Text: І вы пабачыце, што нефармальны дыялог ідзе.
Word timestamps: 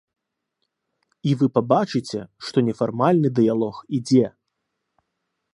І 1.31 1.35
вы 1.41 1.45
пабачыце, 1.57 2.19
што 2.47 2.57
нефармальны 2.71 3.27
дыялог 3.41 3.75
ідзе. 3.99 4.27